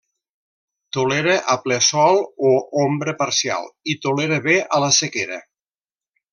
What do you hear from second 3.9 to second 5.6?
i tolera bé a la sequera.